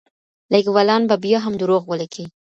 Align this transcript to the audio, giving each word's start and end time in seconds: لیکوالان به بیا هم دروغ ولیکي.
لیکوالان 0.53 1.01
به 1.09 1.15
بیا 1.23 1.39
هم 1.45 1.53
دروغ 1.61 1.83
ولیکي. 1.87 2.25